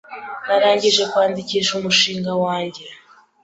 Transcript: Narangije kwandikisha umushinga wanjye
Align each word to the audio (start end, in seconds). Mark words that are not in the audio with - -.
Narangije 0.47 1.03
kwandikisha 1.11 1.71
umushinga 1.79 2.31
wanjye 2.43 2.83